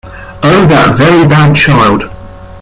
Oh, 0.41 0.65
that 0.67 0.97
very 0.97 1.27
bad 1.29 1.55
child! 1.55 2.09